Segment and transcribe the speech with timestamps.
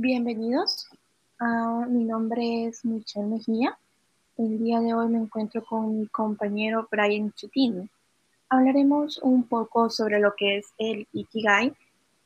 [0.00, 0.86] Bienvenidos.
[1.40, 3.76] Ah, mi nombre es Michelle Mejía.
[4.36, 7.90] El día de hoy me encuentro con mi compañero Brian Chutin.
[8.48, 11.74] Hablaremos un poco sobre lo que es el Ikigai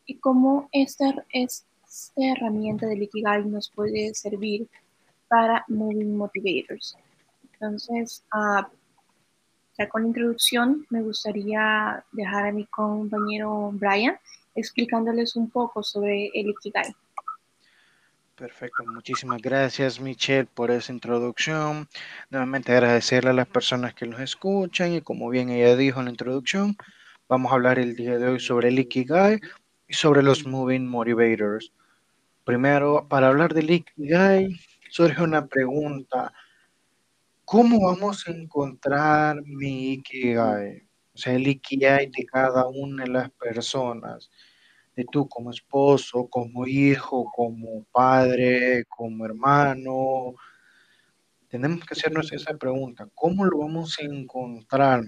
[0.04, 1.66] y cómo esta, esta
[2.14, 4.68] herramienta del Ikigai nos puede servir
[5.26, 6.98] para Moving Motivators.
[7.54, 8.66] Entonces, uh,
[9.78, 14.18] ya con la introducción, me gustaría dejar a mi compañero Brian
[14.54, 16.94] explicándoles un poco sobre el Ikigai.
[18.36, 21.86] Perfecto, muchísimas gracias Michelle por esa introducción.
[22.30, 26.12] Nuevamente agradecerle a las personas que nos escuchan y como bien ella dijo en la
[26.12, 26.76] introducción,
[27.28, 29.38] vamos a hablar el día de hoy sobre el Ikigai
[29.86, 31.72] y sobre los Moving Motivators.
[32.44, 34.48] Primero, para hablar del Ikigai,
[34.90, 36.32] surge una pregunta.
[37.44, 40.82] ¿Cómo vamos a encontrar mi Ikigai?
[41.14, 44.30] O sea, el Ikigai de cada una de las personas
[44.96, 50.34] de tú como esposo, como hijo, como padre, como hermano.
[51.48, 55.02] Tenemos que hacernos esa pregunta, ¿cómo lo vamos a encontrar?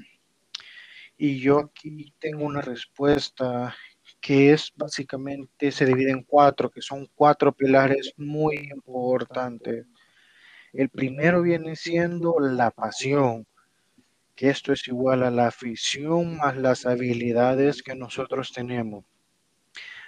[1.16, 3.74] Y yo aquí tengo una respuesta
[4.20, 9.86] que es básicamente, se divide en cuatro, que son cuatro pilares muy importantes.
[10.72, 13.46] El primero viene siendo la pasión,
[14.34, 19.04] que esto es igual a la afición más las habilidades que nosotros tenemos.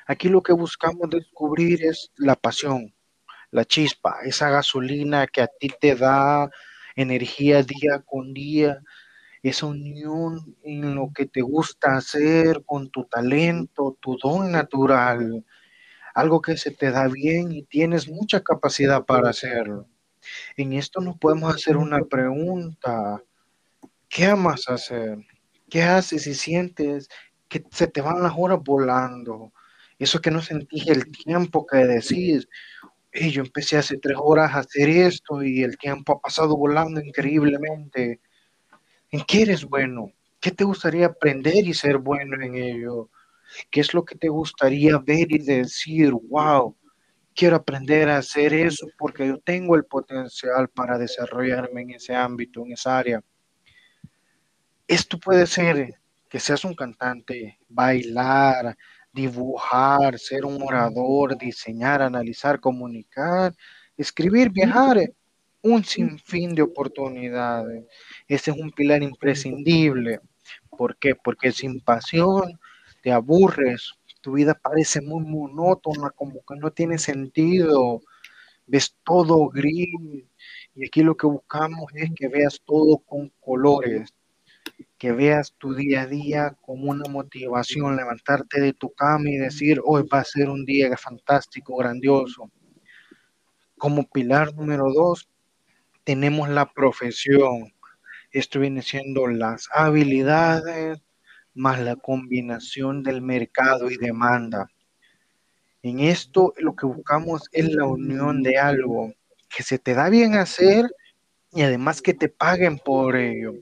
[0.07, 2.95] Aquí lo que buscamos descubrir es la pasión,
[3.51, 6.51] la chispa, esa gasolina que a ti te da
[6.97, 8.83] energía día con día,
[9.43, 15.45] esa unión en lo que te gusta hacer con tu talento, tu don natural,
[16.15, 19.89] algo que se te da bien y tienes mucha capacidad para hacerlo.
[20.57, 23.23] En esto nos podemos hacer una pregunta.
[24.09, 25.19] ¿Qué amas hacer?
[25.71, 27.09] ¿Qué haces y sientes
[27.49, 29.53] que se te van las horas volando?
[29.98, 32.48] Eso que no sentís el tiempo que decís,
[33.12, 38.20] yo empecé hace tres horas a hacer esto y el tiempo ha pasado volando increíblemente.
[39.11, 40.12] ¿En qué eres bueno?
[40.41, 43.09] ¿Qué te gustaría aprender y ser bueno en ello?
[43.71, 46.76] ¿Qué es lo que te gustaría ver y decir, wow,
[47.34, 52.65] quiero aprender a hacer eso porque yo tengo el potencial para desarrollarme en ese ámbito,
[52.65, 53.22] en esa área?
[54.87, 55.94] Esto puede ser
[56.28, 58.76] que seas un cantante, bailar,
[59.16, 63.54] dibujar, ser un orador, diseñar, analizar, comunicar,
[63.97, 64.99] escribir, viajar,
[65.62, 67.84] un sinfín de oportunidades.
[68.28, 70.21] Ese es un pilar imprescindible.
[70.69, 71.15] ¿Por qué?
[71.15, 72.60] Porque sin pasión
[73.03, 78.03] te aburres, tu vida parece muy monótona, como que no tiene sentido,
[78.66, 79.88] ves todo gris.
[80.75, 84.12] Y aquí lo que buscamos es que veas todo con colores,
[84.99, 89.81] que veas tu día a día como una motivación, levantarte de tu cama y decir,
[89.84, 92.51] hoy va a ser un día fantástico, grandioso.
[93.77, 95.29] Como pilar número dos,
[96.05, 97.75] tenemos la profesión.
[98.33, 101.03] Esto viene siendo las habilidades
[101.55, 104.69] más la combinación del mercado y demanda.
[105.83, 109.13] En esto lo que buscamos es la unión de algo
[109.55, 110.87] que se te da bien hacer
[111.53, 113.55] y además que te paguen por ello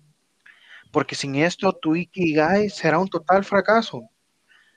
[0.94, 4.08] porque sin esto tu Ikigai será un total fracaso.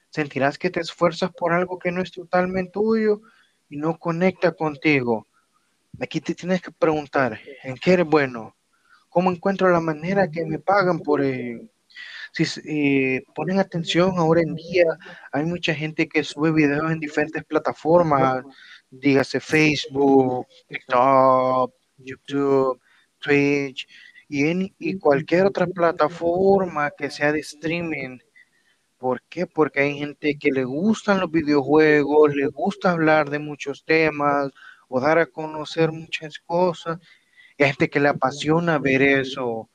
[0.10, 3.22] Sentirás que te esfuerzas por algo que no es totalmente tuyo
[3.70, 5.28] y no conecta contigo.
[6.02, 8.56] Aquí te tienes que preguntar, ¿en qué eres bueno?
[9.10, 11.62] ¿Cómo encuentro la manera que me pagan por ello?
[12.32, 14.86] Si eh, ponen atención ahora en día,
[15.32, 18.44] hay mucha gente que sube videos en diferentes plataformas,
[18.90, 22.82] dígase Facebook, TikTok, YouTube,
[23.20, 23.88] Twitch,
[24.30, 28.20] y, en, y cualquier otra plataforma que sea de streaming.
[28.98, 29.46] ¿Por qué?
[29.48, 34.52] Porque hay gente que le gustan los videojuegos, le gusta hablar de muchos temas
[34.90, 37.00] o dar a conocer muchas cosas.
[37.58, 39.70] Y hay gente que le apasiona ver eso.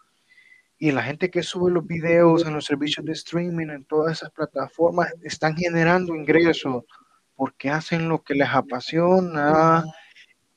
[0.79, 4.31] Y la gente que sube los videos en los servicios de streaming, en todas esas
[4.33, 6.85] plataformas, están generando ingresos
[7.37, 9.85] porque hacen lo que les apasiona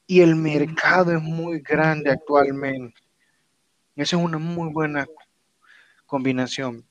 [0.08, 3.05] y el mercado es muy grande actualmente.
[3.96, 5.08] Esa es una muy buena
[6.06, 6.86] combinación.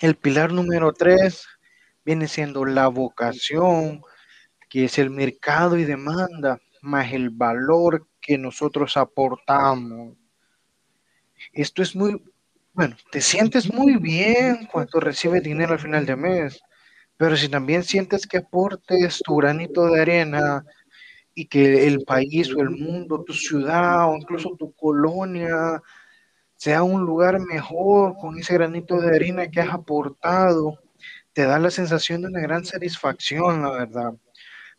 [0.00, 1.46] El pilar número tres
[2.04, 4.02] viene siendo la vocación,
[4.70, 10.16] que es el mercado y demanda, más el valor que nosotros aportamos.
[11.52, 12.22] Esto es muy,
[12.74, 16.60] bueno, te sientes muy bien cuando recibes dinero al final de mes,
[17.16, 20.64] pero si también sientes que aportes tu granito de arena
[21.34, 25.82] y que el país o el mundo, tu ciudad o incluso tu colonia
[26.56, 30.78] sea un lugar mejor con ese granito de harina que has aportado,
[31.32, 34.14] te da la sensación de una gran satisfacción, la verdad.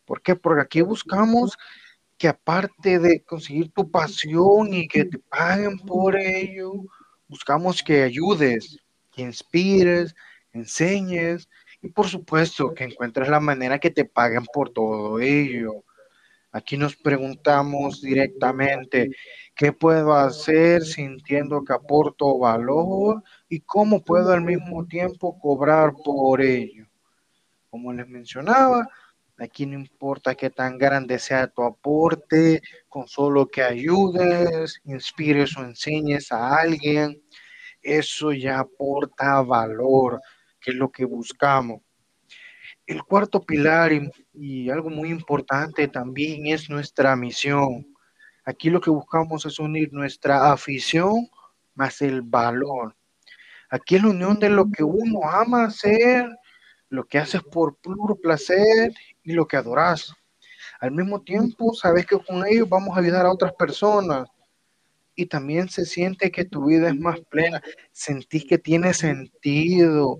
[0.05, 0.35] ¿Por qué?
[0.35, 1.57] Porque aquí buscamos
[2.17, 6.73] que aparte de conseguir tu pasión y que te paguen por ello,
[7.27, 8.79] buscamos que ayudes,
[9.11, 10.15] que inspires,
[10.53, 11.47] enseñes
[11.81, 15.83] y por supuesto que encuentres la manera que te paguen por todo ello.
[16.51, 19.11] Aquí nos preguntamos directamente,
[19.57, 26.41] ¿qué puedo hacer sintiendo que aporto valor y cómo puedo al mismo tiempo cobrar por
[26.41, 26.85] ello?
[27.69, 28.87] Como les mencionaba,
[29.39, 32.59] Aquí no importa qué tan grande sea tu aporte,
[32.89, 37.21] con solo que ayudes, inspires o enseñes a alguien,
[37.83, 40.21] eso ya aporta valor,
[40.59, 41.81] que es lo que buscamos.
[42.87, 43.91] El cuarto pilar
[44.33, 47.85] y, algo muy importante también es nuestra misión.
[48.47, 51.29] Aquí lo que buscamos es unir nuestra afición
[51.75, 52.95] más el valor.
[53.69, 56.29] Aquí es la unión de lo que uno ama hacer,
[56.87, 60.13] lo que haces por puro placer y lo que adoras.
[60.79, 64.29] Al mismo tiempo, sabes que con ellos vamos a ayudar a otras personas.
[65.13, 67.61] Y también se siente que tu vida es más plena.
[67.91, 70.19] Sentís que tiene sentido.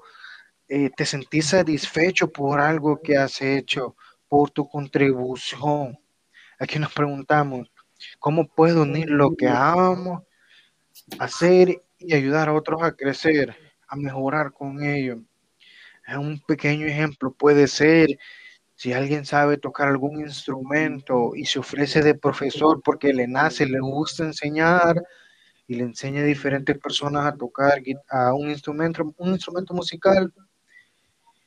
[0.68, 3.95] Eh, te sentís satisfecho por algo que has hecho,
[4.27, 5.97] por tu contribución.
[6.59, 7.71] Aquí nos preguntamos,
[8.19, 10.25] ¿cómo puedo unir lo que amo,
[11.19, 13.55] hacer y ayudar a otros a crecer,
[13.88, 15.19] a mejorar con ellos?
[16.17, 18.07] Un pequeño ejemplo puede ser
[18.75, 23.79] si alguien sabe tocar algún instrumento y se ofrece de profesor porque le nace, le
[23.79, 25.03] gusta enseñar
[25.67, 30.31] y le enseña a diferentes personas a tocar a un instrumento, un instrumento musical,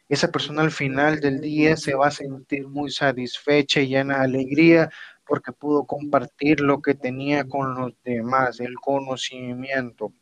[0.08, 4.24] esa persona al final del día se va a sentir muy satisfecha y llena de
[4.24, 4.90] alegría
[5.30, 10.12] porque pudo compartir lo que tenía con los demás, el conocimiento.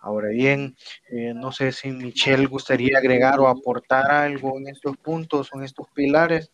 [0.00, 0.74] Ahora bien,
[1.10, 5.86] eh, no sé si Michelle gustaría agregar o aportar algo en estos puntos en estos
[5.90, 6.50] pilares.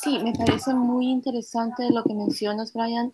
[0.00, 3.12] Sí, me parece muy interesante lo que mencionas, Brian,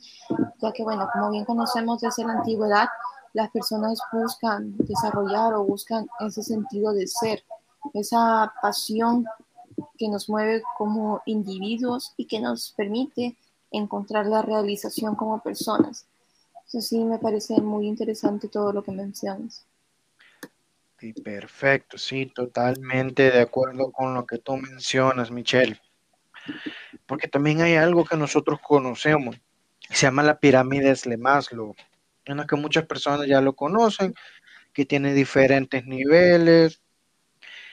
[0.62, 2.86] ya que, bueno, como bien conocemos desde la antigüedad,
[3.32, 7.42] las personas buscan desarrollar o buscan ese sentido de ser,
[7.94, 9.24] esa pasión
[9.96, 13.36] que nos mueve como individuos y que nos permite
[13.70, 16.06] encontrar la realización como personas
[16.68, 19.64] sí, me parece muy interesante todo lo que mencionas.
[20.98, 25.80] Sí, perfecto, sí, totalmente de acuerdo con lo que tú mencionas, Michelle.
[27.06, 29.40] Porque también hay algo que nosotros conocemos,
[29.90, 31.74] se llama la pirámide de Maslow,
[32.24, 34.14] en la que muchas personas ya lo conocen,
[34.72, 36.82] que tiene diferentes niveles.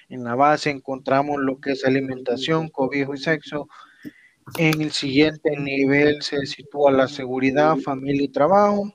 [0.10, 3.68] En la base encontramos lo que es alimentación, cobijo y sexo,
[4.58, 8.94] en el siguiente nivel se sitúa la seguridad, familia y trabajo.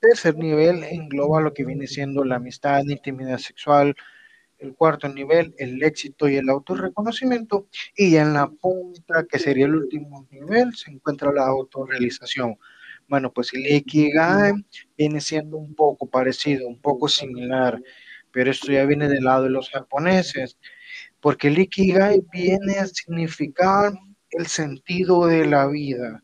[0.00, 3.96] Tercer nivel engloba lo que viene siendo la amistad, intimidad sexual.
[4.58, 7.66] El cuarto nivel, el éxito y el autorreconocimiento.
[7.96, 12.56] Y en la punta, que sería el último nivel, se encuentra la autorrealización.
[13.08, 14.52] Bueno, pues el Ikigai
[14.96, 17.82] viene siendo un poco parecido, un poco similar,
[18.32, 20.58] pero esto ya viene del lado de los japoneses,
[21.20, 23.92] porque el Ikigai viene a significar
[24.30, 26.22] el sentido de la vida,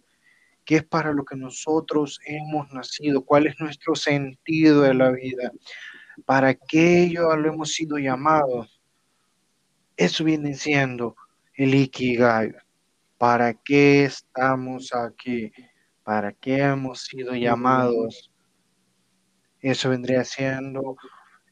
[0.64, 5.52] qué es para lo que nosotros hemos nacido, cuál es nuestro sentido de la vida,
[6.24, 8.80] para qué ello lo hemos sido llamados.
[9.96, 11.16] Eso viene siendo
[11.54, 12.52] el Ikigai.
[13.18, 15.52] ¿Para qué estamos aquí?
[16.04, 18.32] ¿Para qué hemos sido llamados?
[19.60, 20.96] Eso vendría siendo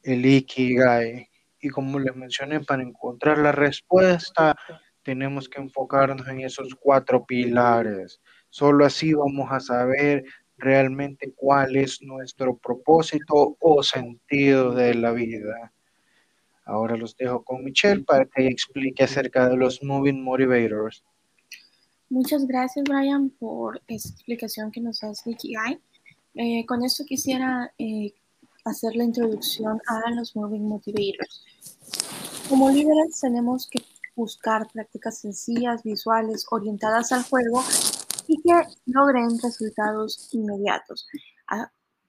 [0.07, 1.29] el Ikigai.
[1.59, 4.55] Y como les mencioné, para encontrar la respuesta
[5.03, 8.19] tenemos que enfocarnos en esos cuatro pilares.
[8.49, 10.25] Solo así vamos a saber
[10.57, 15.71] realmente cuál es nuestro propósito o sentido de la vida.
[16.65, 21.03] Ahora los dejo con Michelle para que explique acerca de los Moving Motivators.
[22.09, 25.79] Muchas gracias, Brian, por esa explicación que nos hace Ikigai.
[26.35, 28.13] Eh, con esto quisiera eh,
[28.67, 31.43] hacer la introducción a los Moving Motivators.
[32.49, 33.83] Como líderes tenemos que
[34.15, 37.63] buscar prácticas sencillas, visuales, orientadas al juego
[38.27, 38.53] y que
[38.85, 41.07] logren resultados inmediatos.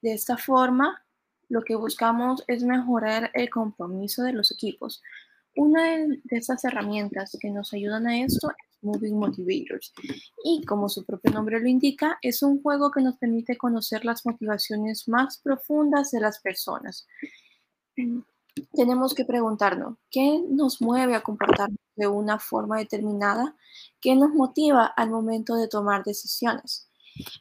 [0.00, 1.04] De esta forma,
[1.48, 5.02] lo que buscamos es mejorar el compromiso de los equipos.
[5.56, 9.92] Una de estas herramientas que nos ayudan a esto es Moving Motivators.
[10.44, 14.24] Y como su propio nombre lo indica, es un juego que nos permite conocer las
[14.24, 17.06] motivaciones más profundas de las personas
[18.72, 23.56] tenemos que preguntarnos, ¿qué nos mueve a comportarnos de una forma determinada?
[24.00, 26.88] ¿Qué nos motiva al momento de tomar decisiones?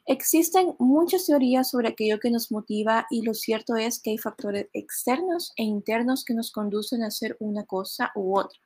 [0.08, 4.68] Existen muchas teorías sobre aquello que nos motiva y lo cierto es que hay factores
[4.74, 8.60] externos e internos que nos conducen a hacer una cosa u otra,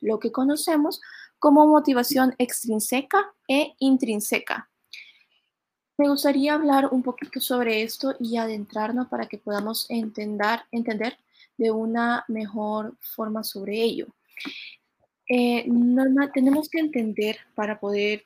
[0.00, 1.00] lo que conocemos
[1.44, 4.70] como motivación extrínseca e intrínseca.
[5.98, 11.18] Me gustaría hablar un poquito sobre esto y adentrarnos para que podamos entender,
[11.58, 14.06] de una mejor forma sobre ello.
[15.28, 15.68] Eh,
[16.32, 18.24] tenemos que entender para poder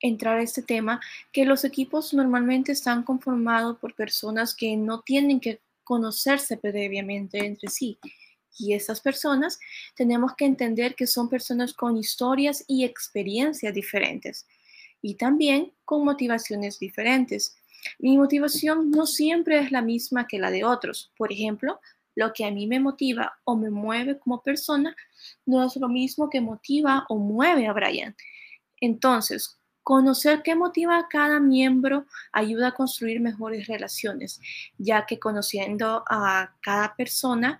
[0.00, 5.40] entrar a este tema que los equipos normalmente están conformados por personas que no tienen
[5.40, 7.98] que conocerse previamente entre sí.
[8.58, 9.58] Y esas personas
[9.94, 14.46] tenemos que entender que son personas con historias y experiencias diferentes
[15.00, 17.56] y también con motivaciones diferentes.
[17.98, 21.12] Mi motivación no siempre es la misma que la de otros.
[21.16, 21.80] Por ejemplo,
[22.14, 24.96] lo que a mí me motiva o me mueve como persona
[25.46, 28.16] no es lo mismo que motiva o mueve a Brian.
[28.80, 34.40] Entonces, conocer qué motiva a cada miembro ayuda a construir mejores relaciones,
[34.76, 37.58] ya que conociendo a cada persona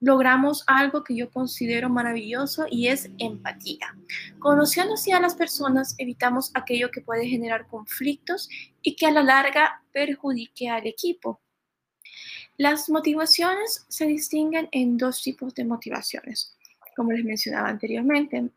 [0.00, 3.96] logramos algo que yo considero maravilloso y es empatía.
[4.38, 8.48] Conociendo así a las personas, evitamos aquello que puede generar conflictos
[8.82, 11.40] y que a la larga perjudique al equipo.
[12.58, 16.56] Las motivaciones se distinguen en dos tipos de motivaciones,
[16.94, 18.50] como les mencionaba anteriormente.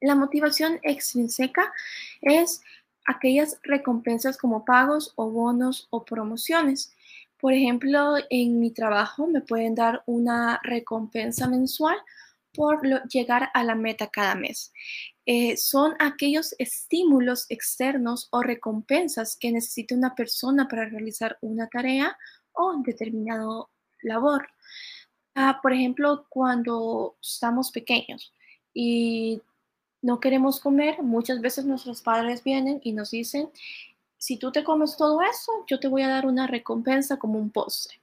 [0.00, 1.72] La motivación extrínseca
[2.22, 2.62] es
[3.06, 6.94] aquellas recompensas como pagos o bonos o promociones.
[7.44, 11.94] Por ejemplo, en mi trabajo me pueden dar una recompensa mensual
[12.54, 14.72] por llegar a la meta cada mes.
[15.26, 22.16] Eh, son aquellos estímulos externos o recompensas que necesita una persona para realizar una tarea
[22.54, 23.68] o determinado
[24.00, 24.48] labor.
[25.34, 28.32] Ah, por ejemplo, cuando estamos pequeños
[28.72, 29.42] y
[30.00, 33.50] no queremos comer, muchas veces nuestros padres vienen y nos dicen,
[34.24, 37.50] si tú te comes todo eso, yo te voy a dar una recompensa como un
[37.50, 38.00] postre.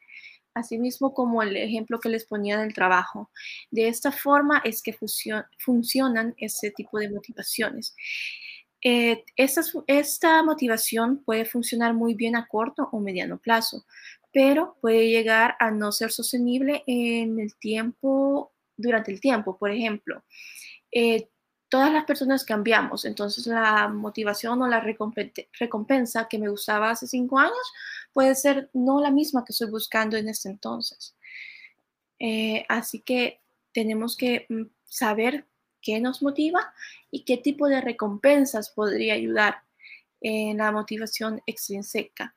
[0.53, 3.31] Asimismo como el ejemplo que les ponía del trabajo.
[3.71, 4.95] De esta forma es que
[5.57, 7.95] funcionan ese tipo de motivaciones.
[8.83, 13.83] Eh, esta, esta motivación puede funcionar muy bien a corto o mediano plazo,
[14.31, 19.57] pero puede llegar a no ser sostenible en el tiempo, durante el tiempo.
[19.57, 20.23] Por ejemplo,
[20.91, 21.29] eh,
[21.71, 27.39] todas las personas cambiamos, entonces la motivación o la recompensa que me gustaba hace cinco
[27.39, 27.73] años
[28.11, 31.15] puede ser no la misma que estoy buscando en este entonces.
[32.19, 33.39] Eh, así que
[33.71, 35.45] tenemos que mm, saber
[35.81, 36.73] qué nos motiva
[37.09, 39.63] y qué tipo de recompensas podría ayudar
[40.21, 42.35] en la motivación extrínseca.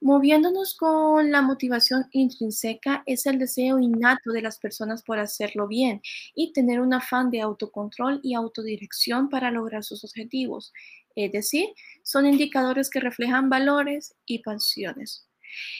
[0.00, 6.00] Moviéndonos con la motivación intrínseca es el deseo innato de las personas por hacerlo bien
[6.34, 10.72] y tener un afán de autocontrol y autodirección para lograr sus objetivos.
[11.16, 11.68] Es decir,
[12.02, 15.28] son indicadores que reflejan valores y pasiones.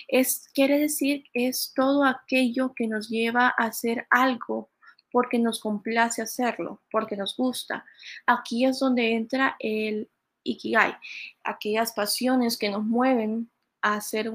[0.09, 4.71] Es, quiere decir, es todo aquello que nos lleva a hacer algo
[5.11, 7.85] porque nos complace hacerlo, porque nos gusta.
[8.27, 10.09] Aquí es donde entra el
[10.45, 10.97] Ikigai,
[11.43, 13.51] aquellas pasiones que nos mueven
[13.83, 14.33] a hacer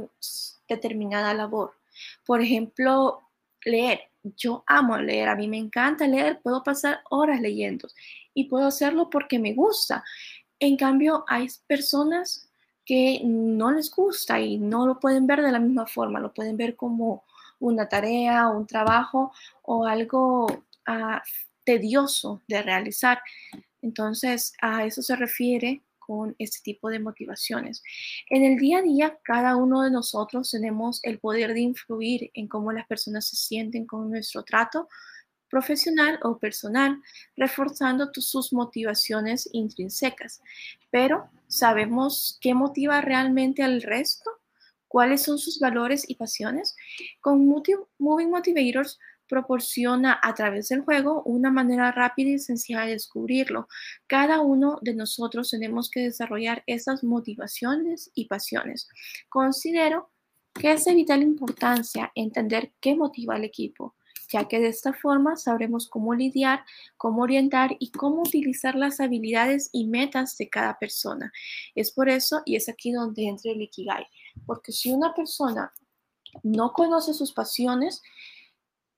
[0.67, 1.73] determinada labor.
[2.25, 3.21] Por ejemplo,
[3.63, 4.01] leer.
[4.35, 7.87] Yo amo leer, a mí me encanta leer, puedo pasar horas leyendo
[8.33, 10.03] y puedo hacerlo porque me gusta.
[10.59, 12.49] En cambio, hay personas
[12.85, 16.57] que no les gusta y no lo pueden ver de la misma forma, lo pueden
[16.57, 17.23] ver como
[17.59, 21.21] una tarea, un trabajo o algo ah,
[21.63, 23.21] tedioso de realizar.
[23.81, 27.83] Entonces, a eso se refiere con este tipo de motivaciones.
[28.31, 32.47] En el día a día, cada uno de nosotros tenemos el poder de influir en
[32.47, 34.87] cómo las personas se sienten con nuestro trato
[35.51, 36.99] profesional o personal,
[37.37, 40.41] reforzando sus motivaciones intrínsecas.
[40.89, 44.31] Pero, ¿sabemos qué motiva realmente al resto?
[44.87, 46.75] ¿Cuáles son sus valores y pasiones?
[47.21, 48.97] Con Moving Motivators
[49.29, 53.69] proporciona a través del juego una manera rápida y sencilla de descubrirlo.
[54.07, 58.89] Cada uno de nosotros tenemos que desarrollar esas motivaciones y pasiones.
[59.29, 60.09] Considero
[60.53, 63.95] que es de vital importancia entender qué motiva al equipo,
[64.31, 66.65] ya que de esta forma sabremos cómo lidiar,
[66.97, 71.31] cómo orientar y cómo utilizar las habilidades y metas de cada persona.
[71.75, 74.05] Es por eso y es aquí donde entra el Ikigai,
[74.45, 75.71] porque si una persona
[76.43, 78.01] no conoce sus pasiones,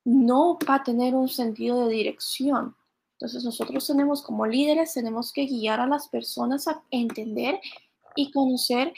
[0.04, 2.76] no va a tener un sentido de dirección.
[3.14, 7.60] Entonces nosotros tenemos como líderes, tenemos que guiar a las personas a entender
[8.16, 8.94] y conocer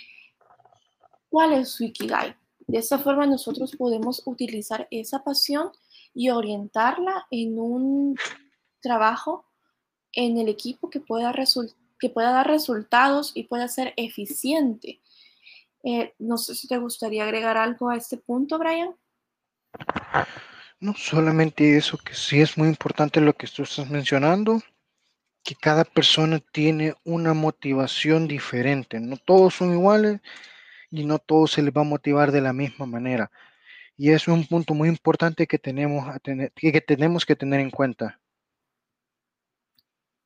[1.29, 2.35] cuál es su Ikigai.
[2.67, 5.71] De esa forma nosotros podemos utilizar esa pasión
[6.13, 8.15] y orientarla en un
[8.79, 9.45] trabajo
[10.13, 11.33] en el equipo que pueda,
[11.99, 15.01] que pueda dar resultados y pueda ser eficiente.
[15.83, 18.95] Eh, no sé si te gustaría agregar algo a este punto, Brian.
[20.83, 24.59] No solamente eso, que sí es muy importante lo que tú estás mencionando,
[25.41, 28.99] que cada persona tiene una motivación diferente.
[28.99, 30.19] No todos son iguales
[30.91, 33.31] y no todos se les va a motivar de la misma manera.
[33.95, 37.71] Y es un punto muy importante que tenemos, a tener, que tenemos que tener en
[37.71, 38.19] cuenta.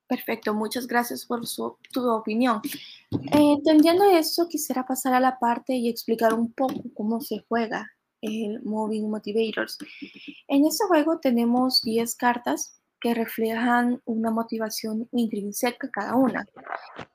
[0.08, 2.62] Perfecto, muchas gracias por su, tu opinión.
[3.12, 7.92] Eh, entendiendo eso, quisiera pasar a la parte y explicar un poco cómo se juega
[8.22, 9.78] el Moving Motivators.
[10.48, 16.48] En este juego tenemos 10 cartas que reflejan una motivación intrínseca cada una.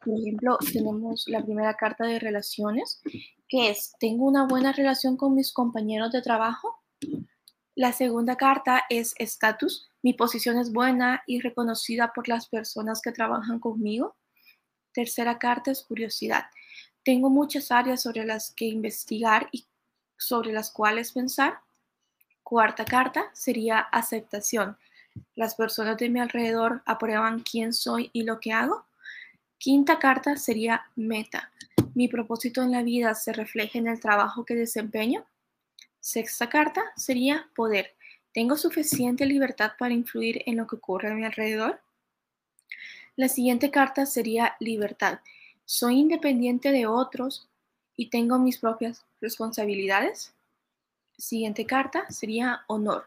[0.05, 3.01] Por ejemplo, tenemos la primera carta de relaciones,
[3.49, 6.81] que es, tengo una buena relación con mis compañeros de trabajo.
[7.75, 13.13] La segunda carta es estatus, mi posición es buena y reconocida por las personas que
[13.13, 14.15] trabajan conmigo.
[14.93, 16.45] Tercera carta es curiosidad.
[17.03, 19.67] Tengo muchas áreas sobre las que investigar y
[20.23, 21.59] sobre las cuales pensar.
[22.43, 24.76] Cuarta carta sería aceptación.
[25.35, 28.85] Las personas de mi alrededor aprueban quién soy y lo que hago.
[29.59, 31.50] Quinta carta sería meta.
[31.95, 35.25] Mi propósito en la vida se refleja en el trabajo que desempeño.
[36.00, 37.95] Sexta carta sería poder.
[38.33, 41.81] ¿Tengo suficiente libertad para influir en lo que ocurre a mi alrededor?
[43.14, 45.21] La siguiente carta sería libertad.
[45.64, 47.49] Soy independiente de otros
[47.95, 50.35] y tengo mis propias responsabilidades.
[51.17, 53.07] Siguiente carta sería honor.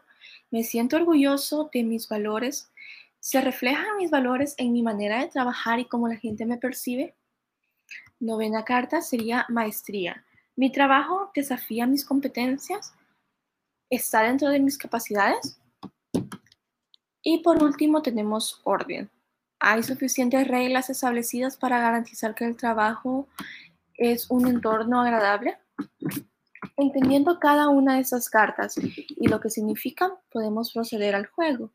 [0.50, 2.72] Me siento orgulloso de mis valores.
[3.20, 7.14] ¿Se reflejan mis valores en mi manera de trabajar y cómo la gente me percibe?
[8.18, 10.24] Novena carta sería maestría.
[10.56, 12.94] Mi trabajo desafía mis competencias.
[13.90, 15.60] ¿Está dentro de mis capacidades?
[17.22, 19.10] Y por último tenemos orden.
[19.58, 23.26] ¿Hay suficientes reglas establecidas para garantizar que el trabajo
[23.94, 25.58] es un entorno agradable?
[26.76, 31.72] Entendiendo cada una de esas cartas y lo que significan, podemos proceder al juego.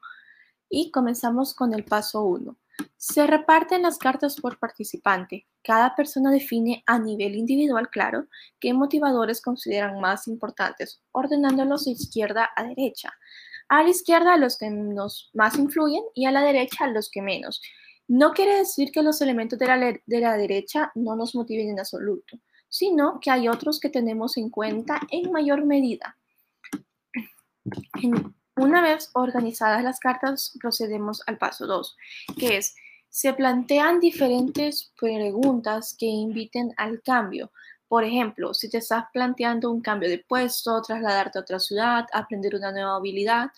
[0.69, 2.55] Y comenzamos con el paso 1.
[2.97, 5.47] Se reparten las cartas por participante.
[5.63, 8.27] Cada persona define a nivel individual, claro,
[8.59, 13.11] qué motivadores consideran más importantes, ordenándolos de izquierda a derecha.
[13.69, 17.61] A la izquierda los que nos más influyen y a la derecha los que menos.
[18.07, 21.79] No quiere decir que los elementos de la, de la derecha no nos motiven en
[21.79, 22.39] absoluto
[22.71, 26.17] sino que hay otros que tenemos en cuenta en mayor medida.
[28.55, 31.97] Una vez organizadas las cartas, procedemos al paso 2,
[32.39, 32.73] que es,
[33.09, 37.51] se plantean diferentes preguntas que inviten al cambio.
[37.89, 42.55] Por ejemplo, si te estás planteando un cambio de puesto, trasladarte a otra ciudad, aprender
[42.55, 43.51] una nueva habilidad,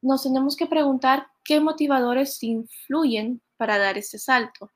[0.00, 4.70] nos tenemos que preguntar qué motivadores influyen para dar ese salto.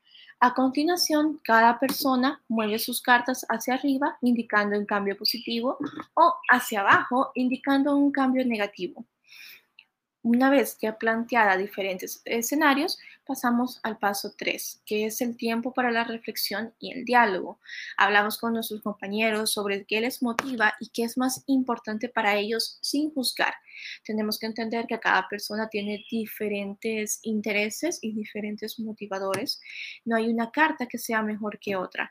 [0.44, 5.78] A continuación, cada persona mueve sus cartas hacia arriba, indicando un cambio positivo,
[6.12, 9.06] o hacia abajo, indicando un cambio negativo.
[10.22, 15.90] Una vez que planteada diferentes escenarios, pasamos al paso 3, que es el tiempo para
[15.90, 17.58] la reflexión y el diálogo.
[17.96, 22.76] Hablamos con nuestros compañeros sobre qué les motiva y qué es más importante para ellos
[22.82, 23.54] sin juzgar.
[24.04, 29.60] Tenemos que entender que cada persona tiene diferentes intereses y diferentes motivadores.
[30.04, 32.10] No hay una carta que sea mejor que otra.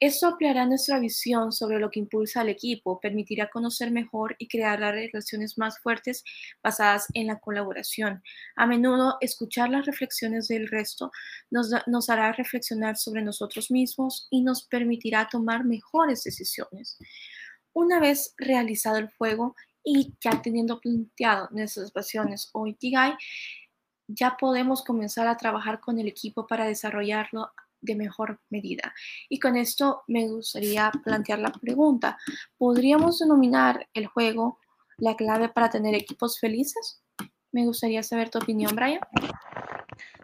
[0.00, 4.78] Esto ampliará nuestra visión sobre lo que impulsa al equipo, permitirá conocer mejor y crear
[4.80, 6.24] relaciones más fuertes
[6.62, 8.22] basadas en la colaboración.
[8.56, 11.10] A menudo, escuchar las reflexiones del resto
[11.50, 16.98] nos, nos hará reflexionar sobre nosotros mismos y nos permitirá tomar mejores decisiones.
[17.72, 23.14] Una vez realizado el juego y ya teniendo planteado nuestras pasiones o Ikigai,
[24.08, 28.94] ya podemos comenzar a trabajar con el equipo para desarrollarlo de mejor medida.
[29.28, 32.18] Y con esto me gustaría plantear la pregunta,
[32.56, 34.58] ¿podríamos denominar el juego
[34.96, 37.02] la clave para tener equipos felices?
[37.52, 39.00] Me gustaría saber tu opinión, Brian.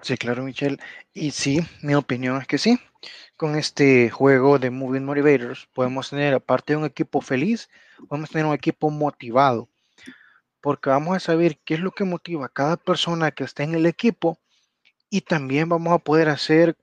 [0.02, 0.78] Sí, claro, Michelle.
[1.12, 2.78] Y sí, mi opinión es que sí.
[3.40, 7.70] Con este juego de Moving Motivators podemos tener, aparte de un equipo feliz,
[8.06, 9.70] podemos tener un equipo motivado.
[10.60, 13.74] Porque vamos a saber qué es lo que motiva a cada persona que está en
[13.74, 14.38] el equipo
[15.08, 16.76] y también vamos a poder hacer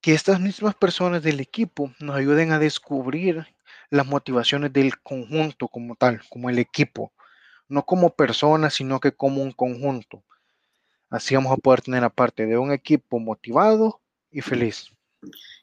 [0.00, 3.52] que estas mismas personas del equipo nos ayuden a descubrir
[3.88, 7.12] las motivaciones del conjunto como tal, como el equipo,
[7.66, 10.22] no como personas, sino que como un conjunto.
[11.08, 14.00] Así vamos a poder tener aparte de un equipo motivado
[14.30, 14.90] y feliz.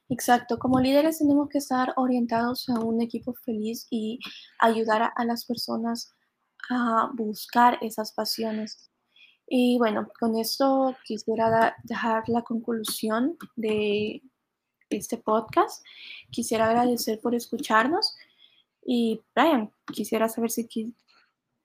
[0.09, 4.19] Exacto, como líderes tenemos que estar orientados a un equipo feliz y
[4.59, 6.15] ayudar a, las personas
[6.69, 8.89] a buscar esas pasiones.
[9.47, 14.21] Y bueno, con esto quisiera dejar la conclusión de
[14.89, 15.85] este podcast.
[16.31, 18.15] Quisiera agradecer por escucharnos.
[18.85, 20.93] Y Brian, quisiera saber si quieres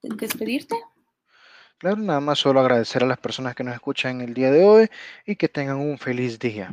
[0.02, 0.76] despedirte.
[1.78, 4.88] Claro, nada más solo agradecer a las personas que nos escuchan el día de hoy
[5.26, 6.72] y que tengan un feliz día.